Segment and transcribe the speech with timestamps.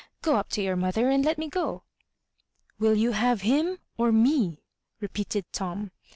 [0.23, 1.83] Qo up to your mother, and let me go.""
[2.79, 4.63] Will you have him or me?"
[4.99, 5.91] repeated Tom.